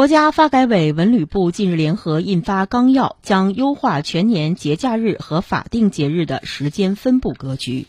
[0.00, 7.86] 国家发改委文旅部近日联合印发纲要将优化全年节假日和法定节日的时间分布格局。